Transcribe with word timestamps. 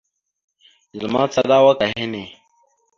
Zal 0.97 1.05
macala 1.13 1.53
awak 1.59 1.79
a 1.83 1.85
henne. 1.93 2.23